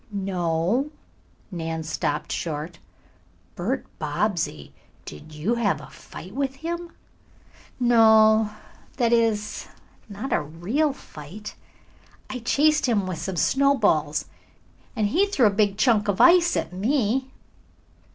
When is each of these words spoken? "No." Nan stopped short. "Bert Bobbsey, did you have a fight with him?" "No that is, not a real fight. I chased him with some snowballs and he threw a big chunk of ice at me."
"No." 0.11 0.89
Nan 1.51 1.83
stopped 1.83 2.31
short. 2.31 2.79
"Bert 3.53 3.85
Bobbsey, 3.99 4.73
did 5.05 5.31
you 5.31 5.53
have 5.53 5.79
a 5.79 5.91
fight 5.91 6.33
with 6.33 6.55
him?" 6.55 6.91
"No 7.79 8.49
that 8.97 9.13
is, 9.13 9.67
not 10.09 10.33
a 10.33 10.41
real 10.41 10.91
fight. 10.91 11.53
I 12.31 12.39
chased 12.39 12.87
him 12.87 13.05
with 13.05 13.19
some 13.19 13.35
snowballs 13.37 14.25
and 14.95 15.05
he 15.09 15.27
threw 15.27 15.45
a 15.45 15.51
big 15.51 15.77
chunk 15.77 16.07
of 16.07 16.19
ice 16.19 16.57
at 16.57 16.73
me." 16.73 17.29